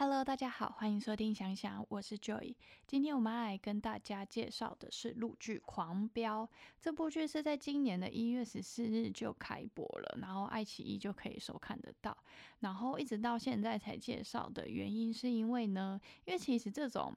[0.00, 2.54] Hello，大家好，欢迎收听想想，我是 Joy。
[2.86, 6.46] 今天我们要来跟大家介绍的是陆剧《狂飙》。
[6.80, 12.16] 这部剧是在今年的一月十四日就开播了，然后爱奇艺就可以收看得到。
[12.60, 17.12] 然后一直到现在才介绍的原因，是因为呢，因为其实这种，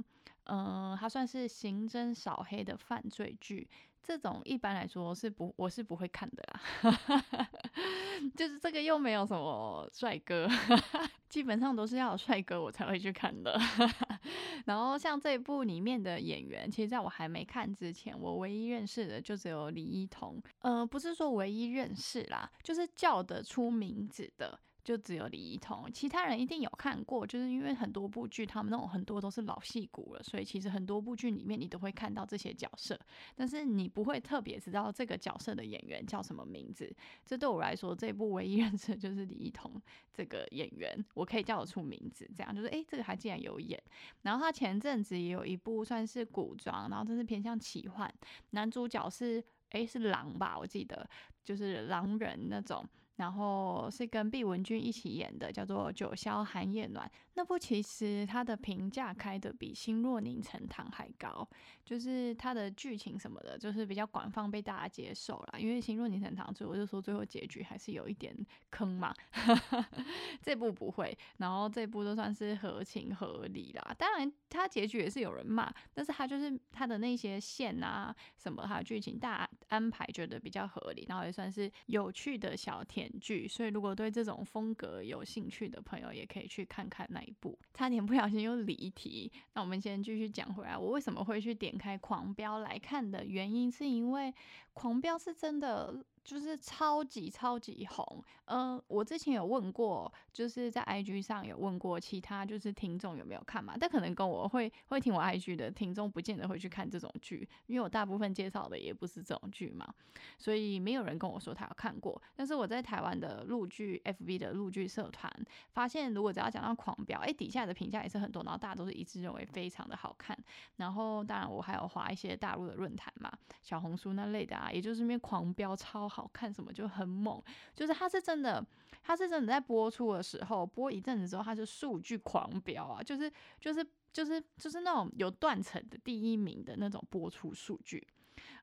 [0.52, 3.70] 嗯，它算是刑侦扫黑的犯罪剧。
[4.04, 7.50] 这种一般来说是不，我是不会看的啦。
[8.36, 10.50] 就是这个又没有什么帅哥，
[11.30, 13.58] 基本上都是要有帅哥我才会去看的。
[14.66, 20.42] 然后像这一部里面的演员，其实在我还没看之前，我唯一认识的就只有李一桐。
[20.62, 24.60] 嗯，不是说唯一认识啦，就是叫得出名字的。
[24.84, 33.00] 就只有李一桐，其他人一定有看过，就是因为很多部剧，他们那种很多都是老戏骨了，所以其实很多部剧里面你都会看到这些角色，
[33.36, 36.92] 但是你不会特别知道这个角色的演员叫什么名字。
[37.26, 39.80] 这对我来说，这部唯一 认识的就是李一桐
[40.12, 43.82] 这个演员，我可以叫得出名字，这样就是诶，这个他竟然有演。
[44.24, 48.12] 然后他前阵子也有一部算是古装，然后这是偏向奇幻，
[48.52, 51.08] 男主角是诶，是狼吧，我记得
[51.44, 52.84] 就是狼人那种。
[53.22, 57.06] 然后是跟毕雯珺一起演的，叫做《九霄寒夜暖》。
[57.34, 61.48] 那部其实它的评价开的比《星若凝成糖》还高，
[61.86, 65.60] 就是它的剧情什么的，就是比较广泛被大家接受了。
[65.60, 68.36] 因为《星若凝成糖》所以我就说最后结局还是有一点
[68.70, 69.14] 坑嘛。
[70.42, 73.96] 这部不会，然后这部都算是合情合理啦。
[73.98, 83.10] 当然，它结局也是有人骂，但是它就是它的那些线啊什么，它剧情大安排觉得比较合理，然后也算是有趣的小甜。
[83.22, 87.58] 剧，所以如果对这种风格有兴趣的朋友，也可以去看看那一部。
[87.74, 90.78] 差点不小心又离题，那我们先继续讲回来。
[90.78, 94.28] 我为什么会去点开《狂飙》来看的原因，是因为
[94.74, 96.04] 《狂飙》是真的。
[96.24, 109.92] 就是超级超级红，嗯，我之前有问过，就是在 IG 上有问过其他就是听众有没有看嘛，但可能跟我会会听我 IG 的听众不见得会去看这种剧，因为我大部分介绍的也不是这种剧嘛，
[110.38, 112.22] 所以没有人跟我说他有看过。
[112.36, 115.32] 但是我在台湾的陆剧 FB 的陆剧社团
[115.74, 120.38] 发现，如果只要讲到狂飙，哎，底下的评价也是很多，然后大家都是一致认为非常的好看。
[120.76, 123.32] 然后当然我还有划一些大陆的论坛嘛，
[123.64, 126.11] 小红书那类的啊，也就是因为狂飙超。
[126.12, 127.42] 好看什么就很猛，
[127.74, 128.66] 就是它是真的，
[129.02, 138.06] 它是真的在播出的时候播一阵子之后，它是数据狂飙啊，就是就是就是就是那种有断层的第一名的那种播出数据。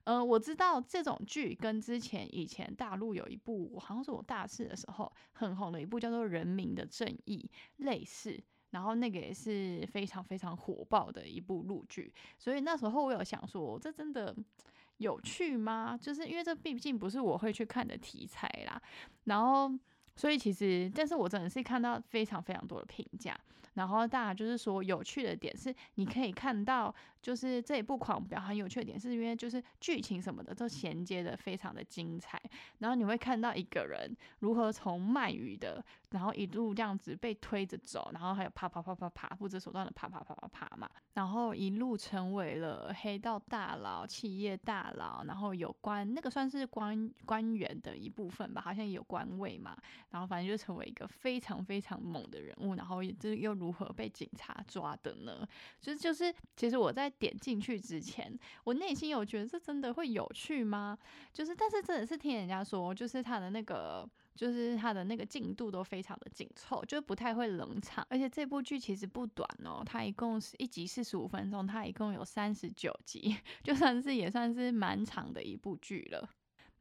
[0.03, 7.49] 呃，我知道这种剧跟之前以前大陆有一部，好像是我大四的时候很红的一部叫做《人民的正义》
[7.85, 8.39] 类似，
[8.69, 14.35] 然后那个也是非常非常火爆的一部录剧，所以那时候我有想说，这真的。
[14.99, 15.99] 有趣吗？
[15.99, 18.81] 就是因为这毕竟不是我会去看的题材啦，
[19.25, 19.69] 然后。
[20.15, 23.33] 所以其实，但是我真的是看到非常非常多的评价，
[23.75, 32.37] 然后大家就是说有趣的点是，你可以看到就是这一部狂飙很有趣的点，是因为就是剧情什么的都衔接的非常的精彩，
[32.79, 49.77] 然后你会看到一个人如何从卖鱼的，然后一路这样子被推着走，然后还有啪啪啪啪啪不择手段的啪啪啪啪啪嘛，然后一路成为了黑道大佬、企业大佬，然后有关那个算是官官员的一部分吧，好像有官位嘛。
[50.09, 55.47] 然后反正就成为一个非常非常猛的人物，然后这又如何被警察抓的呢？
[55.79, 60.97] 就是就是，其实我在点进去之前，我内心有觉得这真的会有趣吗？
[61.31, 68.05] 就是，但是真的是听人家说，就是他的那个，就是它的那个进度都非常的紧凑，就不太会冷场。
[68.09, 76.29] 而且这部剧其实不短哦，它一共是一集四十五分钟，它一共有三十九集， 就算是也算是蛮长的一部剧了。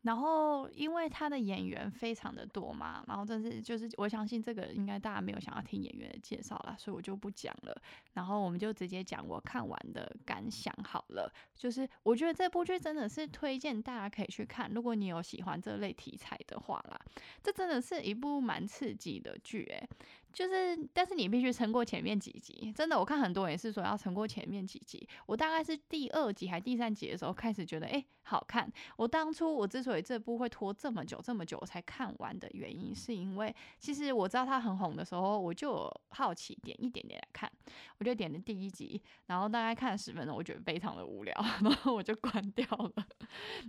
[0.02, 7.82] 然后，因为他的演员非常的多嘛，然后这是就是我相信这个应该大家没有想要听演员的介绍啦，所以我就不讲了。
[8.14, 11.32] 然后我们就直接讲我看完的感想好了。
[11.54, 16.98] 就是我觉得这部剧真的是推荐大家可以去看，如果你有喜欢这类题材的话啦，
[17.42, 19.88] 这真的是一部蛮刺激的剧诶。
[20.32, 22.72] 就是，但是你必须撑过前面几集。
[22.74, 25.08] 真的，我看很多人是说要撑过前面几集。
[25.26, 28.70] 我大概是第二集还第三集的时候开始觉得，哎，好看。
[28.96, 37.50] 我当初我之所以这部会拖这么久这么久才看完的原因，是因为其实我知道它很红的时候，我就好奇点一点点来看。
[37.98, 43.06] 我就点了第一集，然后大概看了十分钟，我觉得非常的无聊， 然后我就关掉了。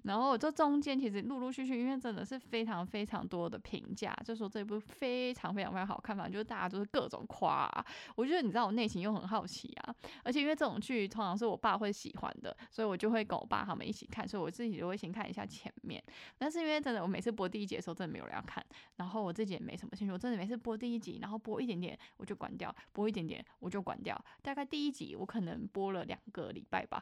[0.04, 7.70] 然后这中间其实陆陆续续，因为真的是非常非常多的评价，就说这部非常非常非常好看嘛，就是大啊，就是各种夸。
[8.16, 16.04] 我觉得你知道我内心又很好奇啊，而且因为这种剧通常是我爸会喜欢的，所以我就会跟我爸他们一起看，所以我自己就会先看一下前面。
[16.38, 18.64] 但是因为真的我每次播第一集的时候，真的没有人要看，
[18.98, 24.20] 然后我自己也没什么兴趣，我真的每次播第一集，然后播一点点我就关掉，播一点点我就关掉。
[24.42, 27.02] 大概第一集我可能播了两个礼拜吧，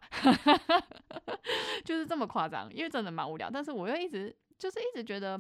[1.83, 3.50] 就是这么夸张，因为真的蛮无聊。
[3.50, 5.39] 但是我又一直就是一直觉得。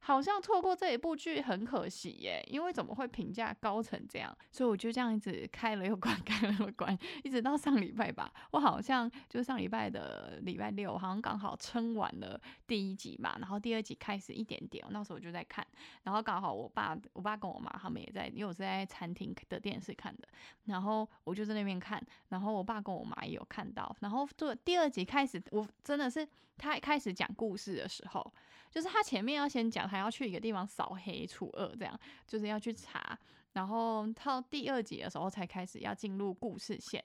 [0.00, 4.36] 好像错过这一部剧很可惜耶，因为怎么会评价高成这样？
[4.52, 8.32] 所以我就这样一直开了又关， 开了又关，一直到上礼拜吧。
[8.52, 15.66] 我好像就上礼拜的礼拜六，好像刚好撑完了第一集嘛，然后第二集开始一点点，那时候我就在看，
[16.04, 20.28] 然后刚好我爸、我爸跟我妈他们也在，因为我是在餐厅的电视看的，
[20.66, 26.26] 然后我就在那边看，然后我爸跟我妈也有看到，然后就第二集开始，我真的是
[26.56, 28.32] 他开始讲故事的时候。
[28.68, 33.18] 就是他前面要先讲，还要去一个地方扫黑除恶，这样就是要去查，
[33.52, 37.02] 然后到第二集的时候才开始要进入故事线。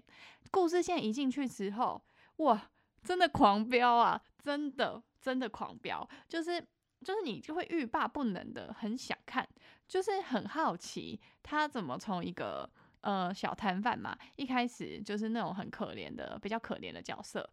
[0.49, 2.01] 故事线一进去之后，
[2.37, 2.69] 哇，
[3.03, 4.21] 真的狂飙啊！
[4.43, 6.59] 真的真的狂飙，就是
[7.05, 9.47] 就是你就会欲罢不能的，很想看，
[9.87, 12.69] 就是很好奇他怎么从一个
[13.01, 17.47] 呃小摊贩嘛，一开始就是那种很可怜的、比较可怜的角色，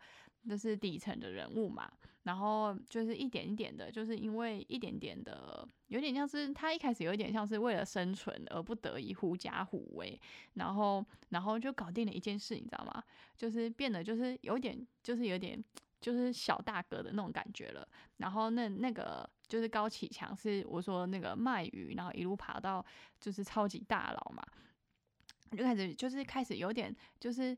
[0.47, 1.91] 就是底层的人物嘛。
[2.25, 10.21] 然后就是一点一点的，就是因为一点点的，有点像是他一开始有点像是为了生存而不得已狐假虎威，
[10.53, 13.03] 然后然后就搞定了一件事，你知道吗？
[13.35, 15.63] 就是变得就是有点就是有点
[16.03, 17.89] 就是小大哥的那种感觉了。
[18.19, 22.85] 然后那那个就是高启强是我说那个卖鱼，然后一路爬到
[23.19, 24.45] 就是超级大佬嘛，
[25.57, 27.57] 就开始就是开始有点就是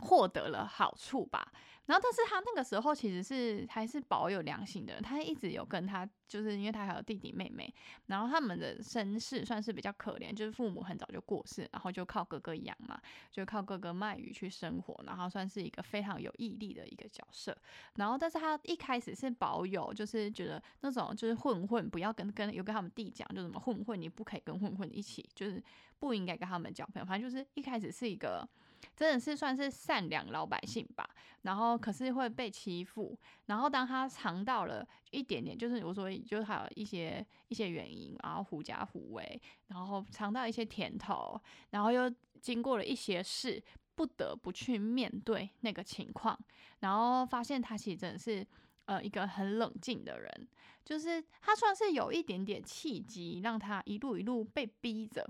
[0.00, 1.52] 获得了好处吧。
[1.86, 7.72] 然后，但是他那个时候其实是还是保有良心的，他一直有跟他，就是因为他还有弟弟妹妹，
[8.06, 13.00] 然后他们的身世算是比较可怜，就是父母很早就过世，然后就靠哥哥养嘛，
[13.32, 17.56] 就靠哥哥卖鱼去生活，然后算是一个非常有毅力的一个角色。
[17.96, 25.60] 然后，但是他一开始是保有，就是觉得那种就是混混不要跟跟有跟他们弟讲，就什么混混你不可以跟混混一起，就是
[25.98, 28.48] 不应该跟他们交朋友，反正就是一开始是一个。
[28.96, 31.08] 真的是算是善良老百姓吧，
[31.42, 41.40] 然后可是会被欺负，然后当他尝到了一点点，就是我说，就是还有一些一些原因，然后狐假虎威，然后尝到一些甜头，
[41.70, 42.10] 然后又
[42.40, 43.62] 经过了一些事，
[43.94, 46.38] 不得不去面对那个情况，
[46.80, 48.46] 然后发现他其实真的是
[48.86, 50.48] 呃一个很冷静的人，
[50.84, 55.28] 就是他算是有一点点契机，让他一路一路被逼着，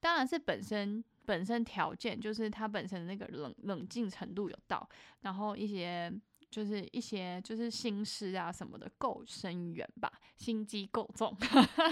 [0.00, 1.04] 当然是本身。
[1.28, 4.88] 本身条件就是他本身那个冷冷静程度有到，
[5.20, 6.10] 然后一些。
[6.50, 11.36] 就是一些就是心事啊什么的够深远吧，心机够重，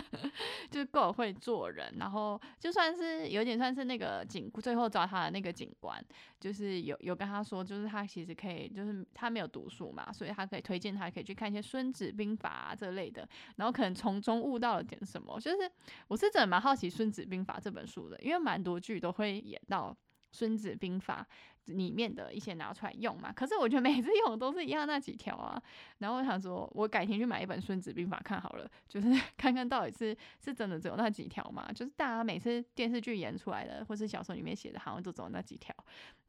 [0.71, 1.95] 就是够会做人。
[1.99, 6.03] 然后就算是有点算是那个警，最后找他的那个警官，
[6.41, 15.39] 就是有有跟他说，就是他其实可以，就是他没有读书嘛，所以他可以推荐他可以去看一些《孙子兵法》啊这类的，然后可能从中悟到了点什么。
[15.39, 15.71] 就是
[16.09, 19.95] 我是真的蛮好奇《孙子兵法》这本书的，因为蛮多剧都会演到。
[20.37, 21.27] 《孙子兵法》
[21.75, 25.61] 里面的一些拿出来用嘛，可是我觉得每次用都是一样那几条啊。
[25.99, 31.67] 然后我想说，我改天去买一本《孙子兵法》看好了，就是 看看到底是是真的只有那几条嘛？
[31.73, 35.75] 就是大家每次电视剧演出来的，或是小说里面写的，好像都只有那几条。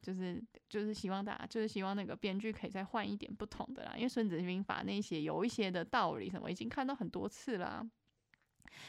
[0.00, 3.92] 就是就是希望大家，就是希望那个编剧可以再换一点不同的啦。
[3.96, 7.84] 因为《孙子兵法》那些有一些的道理什么，已经看到很多次啦。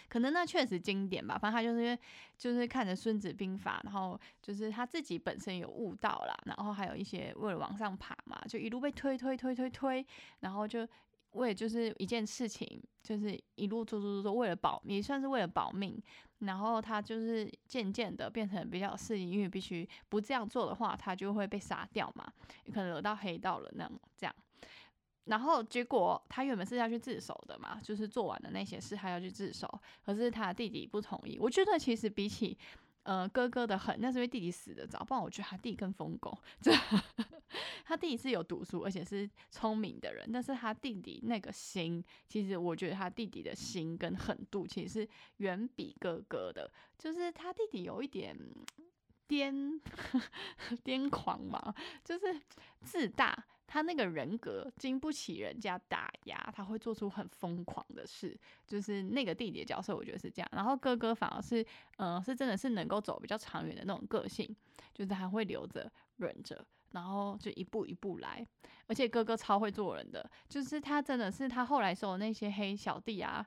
[0.08, 1.98] 可能那确实经典吧，反正他就是因为
[2.38, 10.06] 就是看着《孙子兵法》，然后就是他自己本身有悟到啦，然后还有一些为了往上爬嘛，就一路被推推推推推，
[10.40, 10.88] 然后就
[11.34, 16.02] 为就是一件事情，就是一路做做做做，为了保也算是为了保命，
[16.40, 22.32] 然后他就是渐渐的变成比较适应，因为必须不这样做的话，他就会被杀掉嘛，
[22.66, 24.36] 有可能惹到黑道了那这样。
[25.30, 29.68] 然后结果他原本是要去自首的嘛，就是做完的那些事还要去自首，
[30.04, 31.38] 可是他弟弟不同意。
[31.40, 32.58] 我觉得其实比起
[33.04, 36.36] 呃哥哥的狠，那是因为弟弟死的早，不然我觉得他弟更疯狗。
[36.60, 36.72] 这
[37.86, 48.36] 他弟弟是有读书而且是聪明的人，但是他弟弟那个心，其实我觉得他弟弟的心跟狠度其实是远比哥哥的，就是他弟弟有一点
[49.28, 49.80] 癫
[50.84, 52.42] 癫狂嘛，就是
[52.82, 53.46] 自大。
[53.72, 58.36] 他那个人格经不起人家打压，他会做出很疯狂的事。
[58.66, 60.50] 就是那个弟弟的角色，我觉得是这样。
[60.52, 61.64] 然后哥哥反而是，
[61.98, 64.56] 嗯，是真的是能够走比较长远的那种个性，
[64.92, 68.44] 就是还会留着忍着，然后就一步一步来。
[68.88, 73.46] 而且哥哥超会做人的，就是他真的是他后来收的那些黑小弟啊。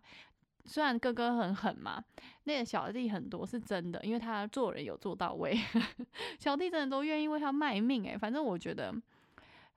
[0.64, 2.00] 虽然哥哥很狠嘛，
[2.45, 5.59] 那个小弟很多是真的，因为他做人有做到位，
[6.38, 8.95] 小弟真的都愿意为他卖命诶，反正我觉得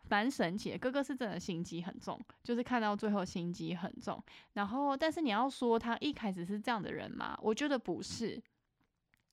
[0.10, 0.78] 蛮神奇的。
[0.78, 4.24] 哥哥是真的心机很重，就是看到最后心机很重。
[4.54, 7.38] 然后，但是你要说他一开始是这样的人吗？
[7.42, 8.42] 我觉得不是。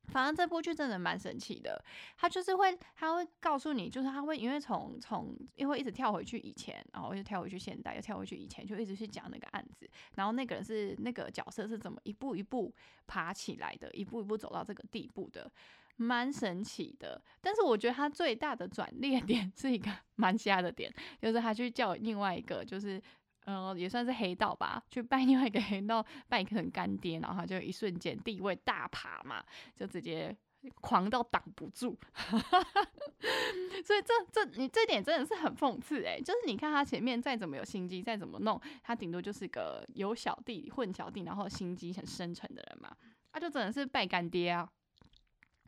[0.08, 1.82] 反正这部剧真的蛮神奇的，
[2.16, 12.74] 他就是会，他会告诉你，就是他会因为从从，因为一直跳回去以前，然后又跳回去现代，又跳回去以前，就一直去讲那个案子，然后那个人是那个角色是怎么一步一步
[13.06, 15.48] 爬起来的，一步一步走到这个地步的，
[15.96, 17.20] 蛮神奇的。
[17.40, 23.02] 但是我觉得他最大的转捩 点是一个蛮瞎的点，就是他去叫另外一个，就是。
[23.44, 29.42] 呃，也算是黑道吧，去拜另外一个黑道拜成干爹，然后他就一瞬间地位大爬嘛，
[29.74, 30.32] 就直接
[30.80, 31.98] 狂到挡不住。
[33.84, 42.96] 所以这这你这点真的是很讽刺诶，就是你看他前面再怎么有心机，再怎么弄，他顶多就是个有小弟混小弟，然后心机很深沉的人嘛，
[43.32, 44.70] 他就真的是拜干爹啊。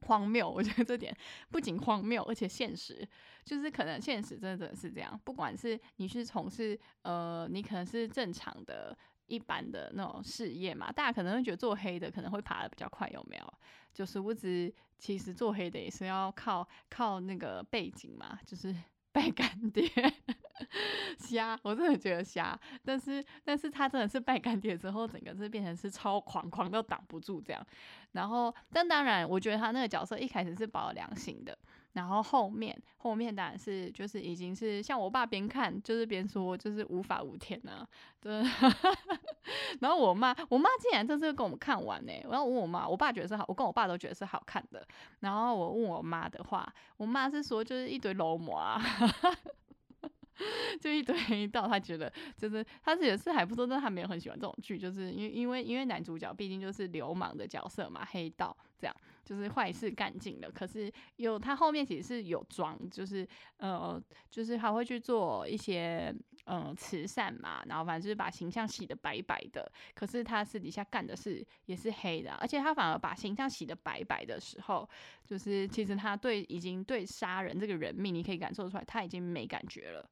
[0.07, 1.15] 荒谬，我觉得这点
[1.51, 3.07] 不仅荒谬，而且现实，
[3.45, 5.19] 就是可能现实真的是这样。
[5.25, 8.97] 不管是你是从事呃，你可能是正常的、
[9.27, 13.55] 一般的那种事业嘛，大家可能会觉得做黑的可能会爬的比较快，有没有？
[13.93, 18.75] 就殊不知，其实做黑的也是要靠靠那个背景嘛，就是
[19.15, 19.89] 拜干爹。
[21.19, 27.65] 瞎，我真的觉得瞎，但是但是他真的是拜干爹之后，整个是变成是超狂，狂到挡不住这样。
[28.13, 31.57] 然后，但当然，我觉得他那个角色一开始是保有良心的，
[31.95, 37.85] 然后后面后面当然是就是已经是像我爸边看就是边说就是无法无天啊，
[38.21, 38.43] 对。
[39.81, 44.87] 然后我妈我妈竟然这次跟我们看完呢，然后问我妈，我爸觉得是好，我跟我爸都觉得是好看的。
[45.21, 48.81] 然后我问我妈的话，我妈是说就是一堆楼模啊。
[50.81, 60.51] 就一堆黑道，他觉得就是他也是还不错，但他没有很喜欢这种剧，就是因为因为因为男主角毕竟就是流氓的角色嘛，黑道这样就是坏事干尽了。
[60.51, 63.27] 可是有他后面其实是有装，就是
[63.57, 64.01] 呃
[64.31, 66.15] 就是他会去做一些
[66.47, 69.71] 嗯慈善嘛，然后反正就是把形象洗的白白的。
[69.95, 74.89] 可是他私底下干的是也是黑的，而且他反而把形象洗的白白的时候，
[75.25, 80.09] 就是其实他对已经对杀人这个人命，你可以感受出来他已经没感觉了。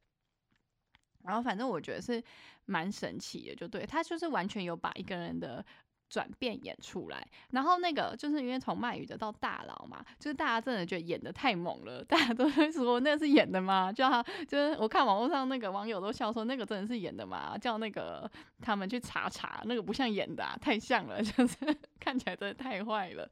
[1.25, 2.21] 然后反正我觉得是
[2.64, 5.64] 蛮神奇的，就对他就是完全有把一个人的
[6.12, 7.26] 转变演出来。
[7.52, 13.90] 然后那个就是因为从卖鱼的到大佬嘛，就是大家真的觉得演的太猛了，大家都说那是演的吗？
[13.90, 17.57] 叫他就是我看网络上那个网友都笑说那个真的是演的吗？
[17.57, 21.57] 叫那个他们去查查，那个不像演的，啊太像了， 就是
[21.99, 23.26] 看起来真的太坏了。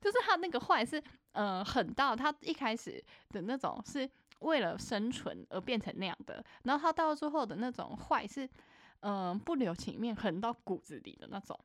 [0.00, 1.00] 就是他那个坏是
[1.32, 4.10] 呃狠到他一开始的那种是。
[4.40, 8.48] 为了生存而变成那样的，然后他到最后的那种坏是，
[9.00, 11.58] 嗯，不留情面、狠到骨子里的那种，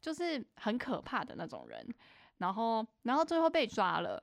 [0.00, 1.86] 就是很可怕的那种人。
[2.38, 4.22] 然后，然后最后被抓了，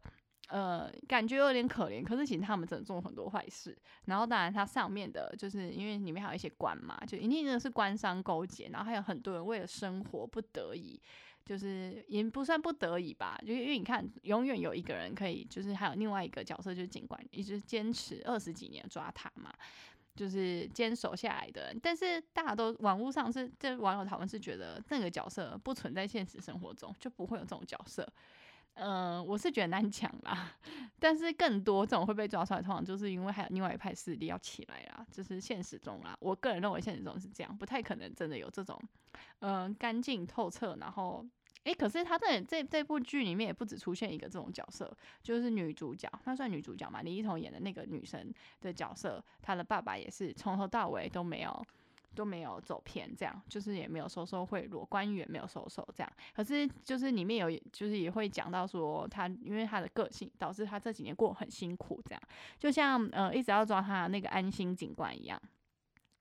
[0.50, 2.03] 呃，感觉有点可怜。
[2.03, 3.77] 可是其实他们真的做了很多坏事。
[4.06, 11.01] 然后当然他上面的，就是因为里面还有一些官嘛，就一定的是官商勾结，然后还有很多人为了生活不得已。
[11.46, 19.53] 就是也不算不得已吧，就因为你看，永远有一个人可以，就是还有另外一个角色，就是警官，一直坚持二十几年抓他嘛，
[20.15, 21.75] 就是坚守下来的。
[21.82, 28.08] 但是大家都网络上是，这网友讨论是觉得那个角色不存在现实生活中，就不会有这种角色。
[28.75, 30.51] 嗯，我是觉得难讲啦，
[30.98, 36.15] 但是更多这种会被抓出来，通常就是因为还有另外一派势力要起来啦，就是现实中啦。
[36.20, 38.82] 我个人认为现实中是这样，不太可能真的有这种，
[39.41, 40.75] 嗯，干净透彻。
[40.79, 41.24] 然后，
[41.63, 47.01] 诶，可是他在这这部剧里面也不止出现一个这种角色，就是女主角，她算女主角嘛？
[47.01, 51.65] 李一桐演的那个女生的角色，她的爸爸也是从头到尾都没有。
[52.15, 56.13] 都没有走偏，这样就是也没有收受贿赂，官员没有收受这样。
[56.36, 62.22] 可是就是里面有，就是也会讲到说他因为他的个性导致他这几年过很辛苦，这样
[62.60, 65.41] 就像呃一直要抓他那个安心警官一样，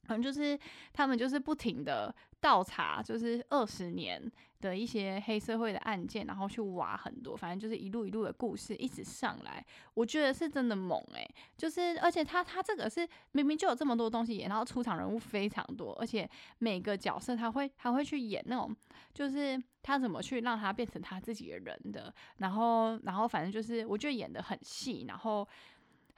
[0.04, 0.58] 反正就是
[0.92, 4.30] 他们就是不停的倒查，就是二十年。
[4.62, 11.28] 的一些黑社会的案件，然后去挖很多，反正就是一路一路的故事一直上来，我觉得是真的猛诶，
[11.58, 18.72] 就是而且他他这个是明明就有这么多东西演，然后出场人物非常多，而且每个角色他会他会去演那种，
[19.12, 25.44] 就是他怎么去让他变成他自己的人的，然后然后反正就是我觉得演的很细，然后。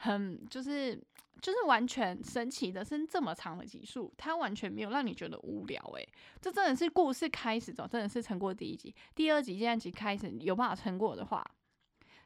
[0.04, 0.94] 很就是
[1.40, 6.06] 就是完全神奇的是这么长的集数，它完全没有让你觉得无聊诶，
[6.40, 11.44] 这真的是故事开始走，真的是撑过第一集、第二集、第三集开始有办法撑过的话，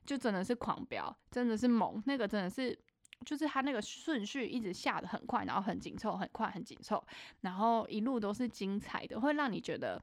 [0.05, 2.77] 就真的是狂飙，真的是猛，那个真的是
[3.25, 7.03] 就是它那个顺序一直下的很快，然后很紧凑，很快很紧凑，
[7.43, 10.03] 然后一路都是精彩的，会让你觉得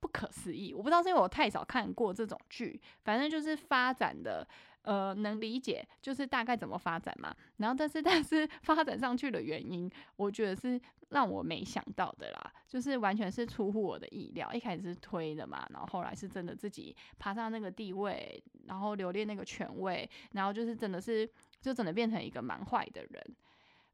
[0.00, 0.72] 不可思议。
[0.72, 4.46] 我不知道是因为我太少看过这种剧，反正就是发展的。
[4.86, 7.34] 呃，能理解，就是大概怎么发展嘛。
[7.56, 14.52] 然后，但是， 但是发展上去的原因，我觉得是让我没想到的啦，就是完全是出乎我的意料。
[14.52, 21.28] 一开始是推的嘛，然后后来是真的自己爬上那个地位，然后留恋那个权位，然后就是真的是，
[21.60, 23.36] 就真的变成一个蛮坏的人。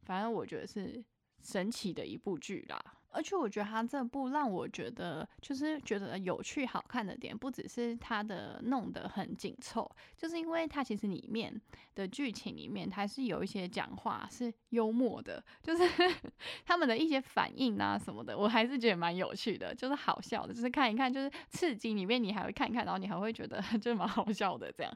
[0.03, 1.03] 反正我觉得是
[1.41, 2.79] 神奇的一部剧啦。
[3.13, 11.61] 而且我觉得他这部让我觉得就是觉得有趣好看的点，不只是他的弄得很紧凑，就是因为他其实里面
[11.95, 15.85] 的剧情里面还是有一些讲话是幽默的，就是
[16.65, 24.93] 他们的一些反应啊什么的，我还是觉得蛮有趣的，就是好笑的，就是看一看就是刺激里面你还会看一看，然后你还会觉得 就蛮好笑的，这样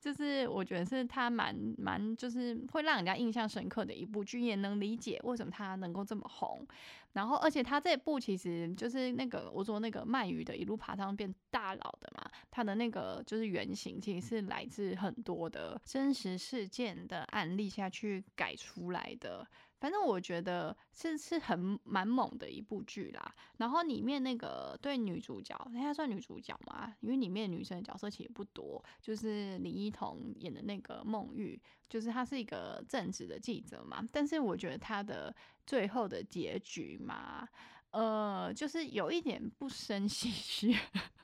[0.00, 6.66] 就是我觉得是他蛮蛮就是会让人家印象深刻的一部剧，也能理解为什么他能够这么红。
[7.12, 19.46] 然后，而且他这部其实就是那个我说那个鳗鱼的一路爬上变大佬的嘛，他的那个就是原型其实是来自很多的真实事件的案例下去改出来的。
[19.80, 23.34] 反正我觉得是是很蛮猛的一部剧啦。
[23.56, 34.06] 然后里面那个对女主角，应该算女主角嘛，因为里面女生的角色其实不多，就是李一桐演的那个孟玉，就是她是一个正直的记者嘛。
[34.12, 35.34] 但是我觉得她的
[35.70, 37.48] 最后的结局嘛，
[37.92, 40.74] 呃，就是有一点不生唏嘘，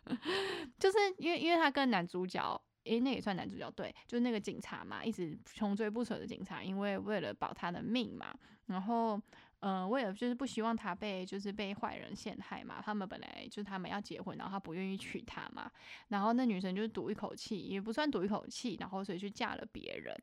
[0.79, 2.62] 就是因为因为他跟男主角。
[2.85, 8.33] 诶，那也算男主角对，就是那个警察嘛，一直穷追不舍的警察，因为为了保他的命嘛，
[8.67, 9.21] 然后，
[9.61, 15.71] 呃，为了就是不希望他被就是被坏人陷害嘛，他们本来就是他们要结婚，然后他不愿意娶她嘛，
[16.09, 20.15] 然后那女生就是赌一口气，也不算赌一口气，然后所以去嫁了别人，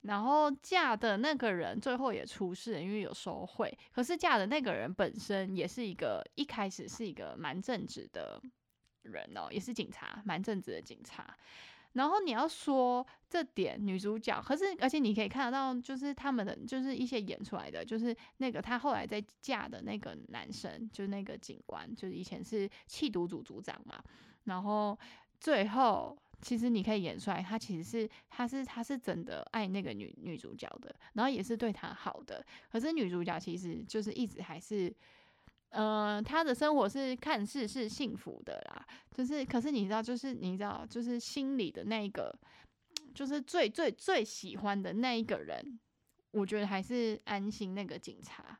[0.00, 8.42] 然后嫁的那个人最后也出事，因为有收贿，可是嫁的那个人本身也是一个一开始是一个蛮正直的
[9.02, 11.36] 人哦，也是警察，蛮正直的警察。
[11.94, 24.02] 然后你要说这点女主角，可是而且你可以看得到，就是他们的就是一些演出来的，就是那个她后来在嫁的那个男生，就是那个警官，就是以前是缉毒组组长嘛。
[24.44, 24.98] 然后
[25.38, 32.44] 最后其实你可以演出来，他其实是他是他是真的爱那个女女主角的，然后也是对她好的。
[32.70, 34.94] 可是女主角其实就是一直还是。
[35.72, 42.30] 呃，他的生活是看似是幸福的啦，就是，可是你知道，就是你知道，就是心里的那一个，
[43.14, 45.80] 就是最最最喜欢的那一个人，
[46.32, 48.58] 我觉得还是安心那个警察。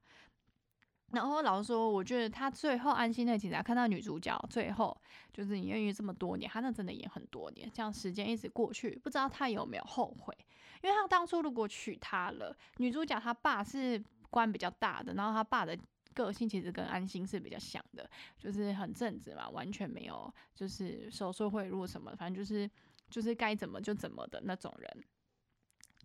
[1.13, 4.97] 然后老实说，我觉得他最后安心那个警察看到女主角最后，
[5.35, 10.35] 就是你愿意这么多年，他那真的演很多年，这样时间一直过去，不知道他有没有后悔，
[10.83, 15.79] 因为他当初如果娶她了，女主角她爸是官比较大的，然后他爸的。
[16.13, 22.71] 个性其实跟安心是比较像的，就是很正直嘛，完全没有就是收受贿赂什么，反正就是
[23.11, 25.05] 就是该怎么就怎么的那种人。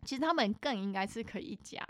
[0.03, 1.85] 其实他们更应该是可以加，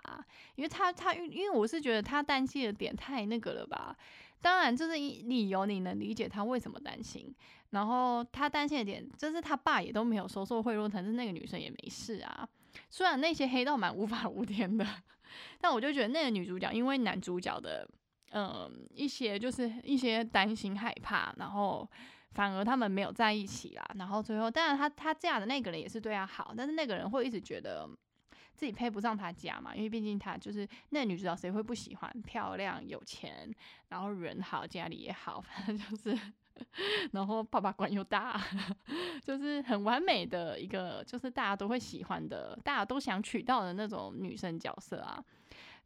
[0.55, 3.95] 因为他他因为我是觉得他担心的点太那个了吧。
[4.41, 7.35] 当然就是理由你能理解他为什么担心，
[7.71, 12.47] 然后他担心的点就是他爸也都没有收受贿赂，可是那个女生也没事啊。
[12.89, 14.85] 虽然那些黑道蛮无法无天的，
[15.59, 17.87] 但我就觉得那个女主角因为男主角的。
[18.31, 21.89] 嗯，一些就是一些担心害怕，然后
[22.31, 23.85] 反而他们没有在一起啦。
[23.95, 27.89] 然后最后，当然他他嫁的那个人也是对他好，但是那个人会一直觉得
[28.53, 33.49] 自己配不上他家嘛，因为毕竟他就是那女主角，谁会不喜欢漂亮、有钱，
[33.89, 36.19] 然后人好，家里也好，反正就是，
[37.13, 38.39] 然后爸爸官又大，
[39.23, 45.23] 就是很完美的一个，就是大家都会喜欢的，大家都想娶到的那种女生角色啊。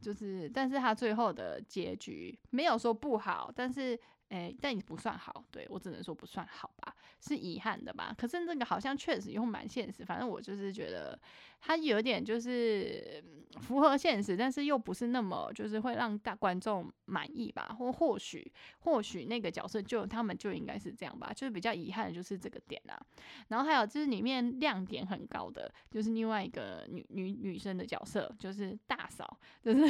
[0.01, 3.97] 就是，但是他最后的结局没有说不好，但是，
[4.29, 8.13] 诶，但也不算好，对我只能说不算好吧，是遗憾的吧。
[8.17, 11.17] 可是那个好像确实又蛮现实，反正我就是觉得。
[11.63, 13.23] 他有点就是
[13.59, 17.75] 符合现实，但是又不是那么就是会让大观众满意吧？
[17.77, 21.31] 或或许或许那个角色就他们就应该是这样吧？
[21.31, 22.99] 就是比较遗憾的就是这个点啊。
[23.49, 29.81] 然后还有就是里面亮点很高的，就是另外一个女女女生的角色，就是大嫂，就是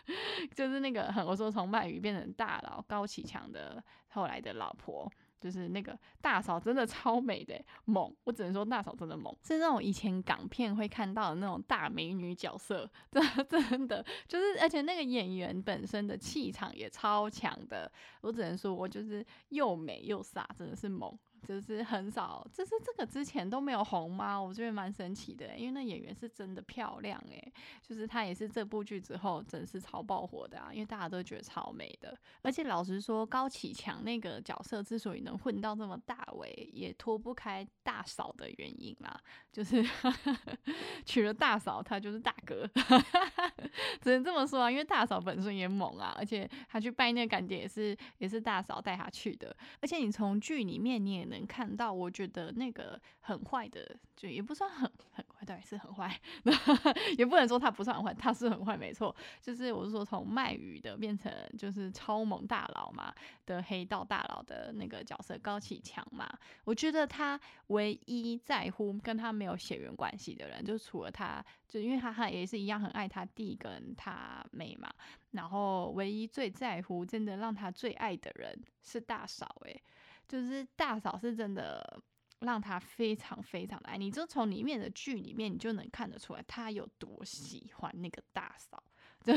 [0.56, 5.06] 就是那个我说从鳗鱼变成大佬高启强的后来的老婆。
[5.40, 21.18] 就是那个大嫂真的超美的猛，我只能说大嫂真的猛，是那种以前港片会看到的那种大美女角色，真真的就是，而且那个演员本身的气场也超强的，我只能说我就是又美又飒，真的是猛。
[21.46, 24.40] 就是很少，就是这个之前都没有红吗？
[24.40, 32.16] 我觉得蛮神奇的，因为那演员是真的漂亮诶，就是她也是这部剧之后真是超爆火的啊，因为大家都觉得超美的。
[32.42, 39.18] 而且老实说，高启强那个角色之所以能混到这么大位，也脱不开大嫂的原因啦，
[39.50, 39.82] 就是
[41.06, 42.68] 娶了大嫂，他就是大哥，
[44.02, 44.70] 只能这么说啊。
[44.70, 51.29] 因为大嫂本身也猛啊，而且他去拜那个干爹也是也是大嫂带他去的，而且你从剧里面你也。
[51.30, 56.20] 能看到，我觉得那个很坏的，就也不算很很坏，对，是很坏，
[57.16, 59.14] 也不能说他不算很坏，他是很坏，没错。
[59.40, 63.14] 就是我是说，从卖鱼的变成就是超猛大佬嘛
[63.46, 66.28] 的黑道大佬的那个角色高启强嘛，
[66.64, 74.92] 我觉得他唯一在乎跟他没有血缘关系的人，就除了他，就因为他他也是一样很爱他弟跟他妹嘛，
[75.32, 79.82] 然后唯一最在乎，真的让他最爱的人是大嫂，诶。
[80.30, 82.00] 就是大嫂是真的
[82.38, 88.80] 让他非常非常的爱，你就从里面的剧里面你就能看得出来他有多喜欢那个大嫂。
[89.24, 89.34] 就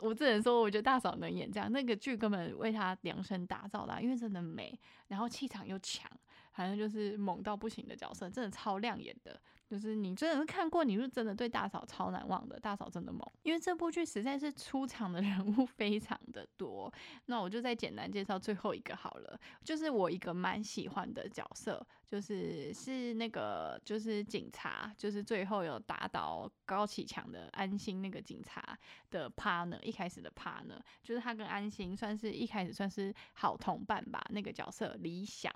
[0.00, 4.76] 我只能说，我觉得大嫂能演这样，那个剧根本为他量身打造的，因为真的美，
[5.08, 6.10] 然后气场又强，
[6.52, 9.40] 反正就是猛到不行的角色，真的超亮眼的。
[9.72, 12.60] 就是你真的是看过，你是真的对大嫂超难忘的。
[12.60, 16.92] 大嫂真的猛，因为这部剧实在是出场的 人物非常的多。
[17.24, 28.78] 那我就再简单介绍最后一个好了，就是我一个蛮喜欢的角色，就是是那个就是警察，就是最后有打倒高启强的安心那个警察
[29.10, 34.22] 的 partner，一开始的 partner，就是他跟安心算是一开始算是好同伴吧。
[34.28, 35.50] 那个角色理想。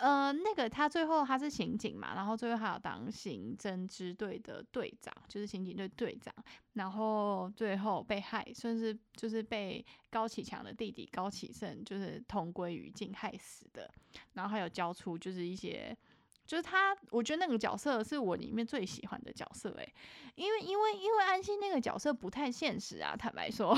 [0.00, 6.34] 呃，那个他最后他是刑警嘛，然后最后还要当刑侦支队的队长，就是刑警队队长，
[6.72, 13.92] 然后最后被害，算是就是被高启强的弟弟高启胜就是同归于尽害死的，
[14.32, 15.94] 然后还有交出就是一些，
[16.46, 19.94] 就是他，我觉得那个角色是我里面最喜欢的角色诶，
[20.34, 23.76] 因为因为因为安心那个角色不太现实啊，坦白说，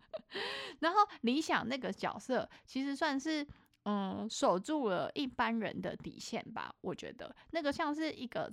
[0.80, 3.46] 然后理想那个角色其实算是。
[3.84, 6.74] 嗯，守住了一般人的底线吧。
[6.80, 8.52] 我觉得那个像是一个，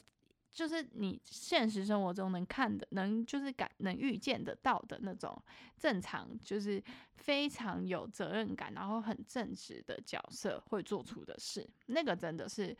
[0.51, 5.39] 就是你现实生活中能看的、能就是感、能预见得到的那种
[5.77, 6.83] 正常，就是
[7.15, 11.67] 非常有责任感，然后很正直的角色会做出的事。
[11.85, 12.75] 那个真的是，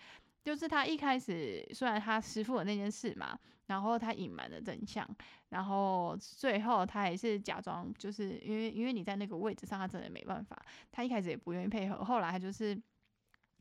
[0.50, 3.38] 就是他一开始虽然他师傅的那件事嘛。
[3.70, 5.08] 然后他隐瞒了真相，
[5.50, 10.60] 然后最后他还是假装，就是因为因为你在那个位置上，他真的没办法。
[10.92, 12.76] 他一开始也不愿意配合，后来他就是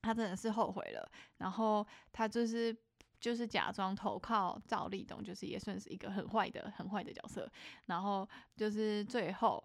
[0.01, 2.75] 他真的是后悔了，然后他就是
[3.21, 7.47] 就是假装投靠赵立东，就是也算是一个很坏的很坏的角色。
[7.85, 9.63] 然后就是最后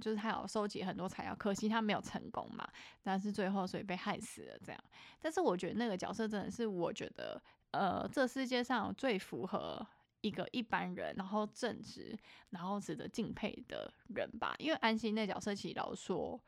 [0.00, 2.68] 就是他有收集很多材料，可惜他没有成功嘛，
[3.02, 4.84] 但是最后所以被害死了这样。
[5.20, 7.40] 但是我觉得那个角色真的是我觉得。
[7.70, 9.86] 呃，这世界上最符合
[10.22, 14.54] 一个一般人，然后正直，然后值得敬佩的人吧。
[14.58, 16.40] 因为安心那角色其实老说，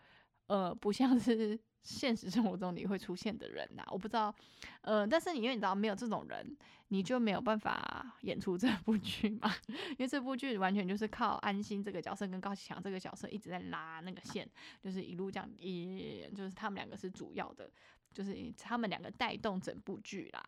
[0.46, 3.84] 呃，不像是现实生活中你会出现的人呐。
[3.90, 4.34] 我不知道，
[4.82, 6.56] 呃，但是你因为你知道没有这种人，
[6.88, 9.52] 你就没有办法演出这部剧嘛。
[9.92, 14.48] 因为这部剧完全就是靠安心这个角色跟高启强这个角色一直在拉那个线，
[14.82, 17.70] 就是一路这样，一就是他们两个是主要的，
[18.12, 20.44] 就是他们两个带动整部剧啦。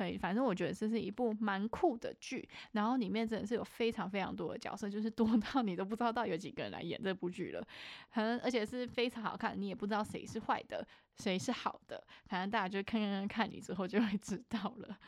[0.00, 7.62] 对，反正我觉得这是一部蛮酷的剧，然后里面真的是有非常非常多的角色，就是多到你都不知道到有几个人来演这部剧了，
[8.08, 10.82] 很而且是非常好看，你也不知道谁是坏的。
[11.20, 12.02] 谁是好的？
[12.26, 14.98] 反正大家就看看看你之后就会知道了。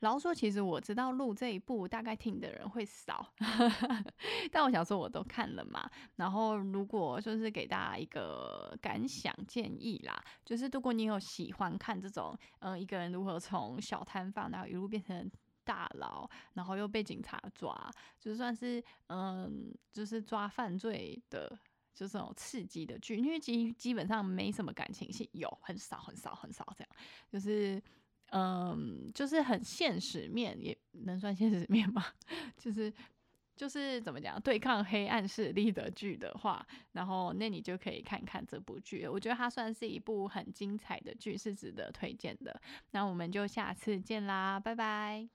[0.00, 3.26] 然后说，其实我知道录这一部大概听的人会少，
[4.52, 5.90] 但我想说我都看了嘛。
[6.16, 15.30] 然后如果就是给大家一个感想建议啦，就是如果你有喜欢看这种，嗯，一个人如何从小摊贩然后一路变成
[15.64, 21.58] 大佬，然后又被警察抓，就算是嗯，就是抓犯罪的。
[21.94, 26.88] 就这种刺激的剧，因为基基本上没什么感情戏，有很少很少很少这样，
[27.30, 27.82] 就是
[28.30, 32.04] 嗯，就是很现实面，也能算现实面吗？
[32.56, 32.92] 就是
[33.54, 42.60] 就是怎么讲，对抗黑暗势力的剧的话，然后那你就可以看看这部剧，我觉得它算是一部很精彩的剧，是值得推荐的。
[42.92, 45.32] 那我们就下次见啦，拜拜。